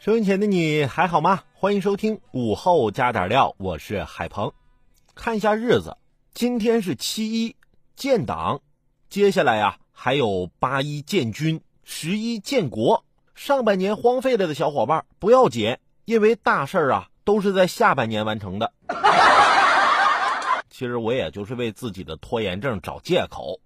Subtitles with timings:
[0.00, 1.42] 收音前的你还好吗？
[1.52, 4.50] 欢迎收听午后加点料，我是海鹏。
[5.14, 5.98] 看一下日子，
[6.32, 7.54] 今天是七一
[7.96, 8.62] 建党，
[9.10, 13.04] 接下来呀还有八一建军、十一建国。
[13.34, 15.76] 上半年荒废了的小伙伴不要紧，
[16.06, 18.72] 因为大事儿啊都是在下半年完成的。
[20.70, 23.60] 其实我也就是为自己的拖延症找借口。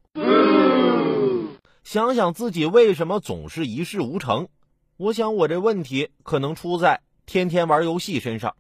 [1.85, 4.49] 想想自己为什么总是一事无成。
[4.97, 8.55] 我想，我这问题可能出在天天玩游戏身上。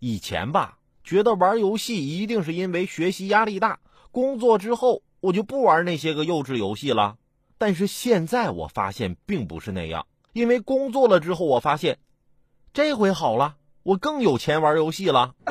[0.00, 3.78] 以前吧，觉得玩游戏一定是因为学习压力大，
[4.10, 7.16] 工作之后我就不玩那些个幼稚游戏了。
[7.58, 11.98] 但是现在我发现并不是那样，因为工作了之后，我发现
[12.72, 13.54] 这回好了，
[13.84, 15.36] 我更有钱玩游戏了。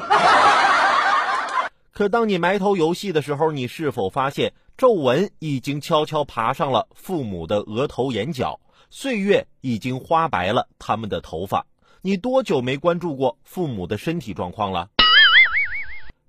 [1.93, 8.59] 可当你埋头游戏的时候，你是否发现皱纹已经悄悄爬上了父母的额头、眼角？
[8.89, 11.65] 岁月已经花白了他们的头发，
[12.01, 14.89] 你多久没关注过父母的身体状况了？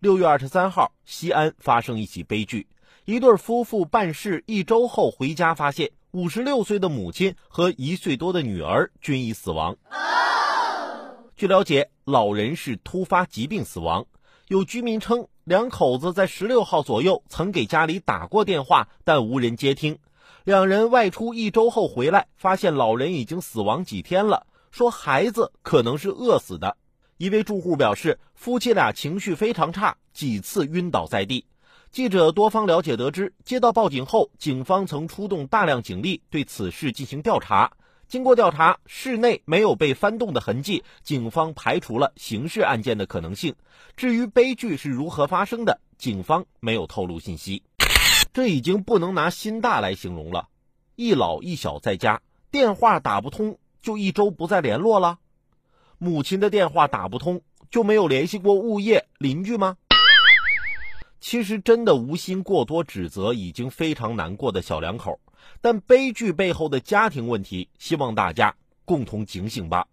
[0.00, 2.66] 六月二十三号，西安发生一起悲剧，
[3.04, 9.76] 一对夫妇办事一周后回家，发现五十六岁的母亲和一岁多的女儿均已死亡。
[11.36, 14.04] 据了解，老人是突发疾病死亡。
[14.48, 19.96] 有居民称，两口子在十六号左右曾给家里打过电话，但无人接听。
[20.48, 26.78] 两人外出一周后回来，发现老人已经死亡几天了，说孩子可能是饿死的。
[27.18, 31.44] 一位住户表示，夫妻俩情绪非常差，几次晕倒在地。
[31.92, 37.70] 记者多方了解得知，接到报警后，警方曾出动大量警力对此事进行调查。
[38.08, 43.54] 经过调查，室内没有被翻动的痕迹，警方排除了刑事案件的可能性。
[43.98, 47.62] 至于悲剧是如何发生的，警方没有透露信息。
[48.32, 50.48] 这已经不能拿心大来形容了，
[50.96, 55.18] 一老一小在家，电话打不通就一周不再联络了。
[55.98, 59.76] 母亲的电话打不通就没有联系过物业邻居吗？
[61.20, 65.18] 其实真的无心过多指责已经非常难过的小两口，
[65.60, 69.88] 但悲剧背后的家庭问题，希望大家共同警醒吧。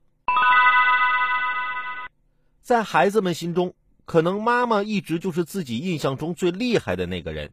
[2.62, 3.74] 在孩子们心中，
[4.06, 7.51] 可能妈妈一直就是自己印象中最厉害的那个人。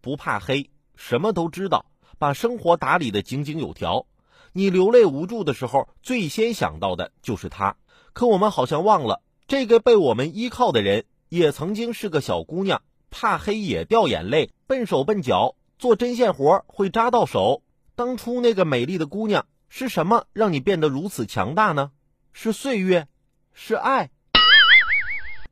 [0.00, 1.86] 不怕黑，什么都知道，
[2.18, 4.06] 把生活打理的井井有条。
[4.52, 7.76] 你流泪无助的时候，最先想到的就是他。
[8.12, 17.62] 可我们好像忘了，这个被我们依靠的人，也曾经是个小姑娘，怕黑也掉眼泪，笨手笨脚，做针线活会扎到手。
[17.94, 21.92] 当初那个美丽的姑娘，是什么让你变得如此强大呢？
[22.32, 23.06] 是岁月，
[23.52, 24.10] 是爱。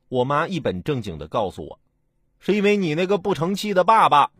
[0.08, 1.80] 我妈一本正经的告诉我。
[2.40, 4.30] 是因为你那个不成器的爸爸。